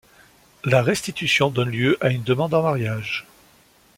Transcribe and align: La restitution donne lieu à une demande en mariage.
La 0.63 0.81
restitution 0.81 1.51
donne 1.51 1.69
lieu 1.69 1.95
à 2.03 2.09
une 2.09 2.23
demande 2.23 2.55
en 2.55 2.63
mariage. 2.63 3.27